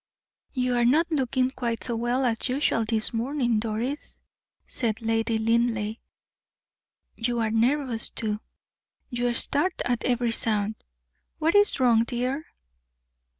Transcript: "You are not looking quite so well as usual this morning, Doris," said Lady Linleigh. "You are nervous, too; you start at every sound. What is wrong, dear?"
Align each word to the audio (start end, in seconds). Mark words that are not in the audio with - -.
"You 0.53 0.75
are 0.77 0.83
not 0.85 1.11
looking 1.11 1.51
quite 1.51 1.83
so 1.83 1.95
well 1.95 2.25
as 2.25 2.49
usual 2.49 2.85
this 2.85 3.13
morning, 3.13 3.59
Doris," 3.59 4.19
said 4.65 4.99
Lady 4.99 5.37
Linleigh. 5.37 5.97
"You 7.15 7.37
are 7.39 7.51
nervous, 7.51 8.09
too; 8.09 8.39
you 9.11 9.31
start 9.35 9.79
at 9.85 10.03
every 10.03 10.31
sound. 10.31 10.83
What 11.37 11.53
is 11.53 11.79
wrong, 11.79 12.03
dear?" 12.03 12.47